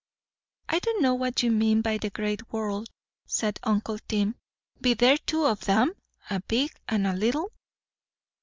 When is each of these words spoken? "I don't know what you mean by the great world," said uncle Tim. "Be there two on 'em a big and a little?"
"I 0.67 0.79
don't 0.79 1.03
know 1.03 1.13
what 1.13 1.43
you 1.43 1.51
mean 1.51 1.83
by 1.83 1.99
the 1.99 2.09
great 2.09 2.51
world," 2.51 2.89
said 3.27 3.59
uncle 3.61 3.99
Tim. 4.07 4.33
"Be 4.81 4.95
there 4.95 5.19
two 5.19 5.45
on 5.45 5.59
'em 5.67 5.93
a 6.27 6.39
big 6.39 6.71
and 6.87 7.05
a 7.05 7.13
little?" 7.13 7.51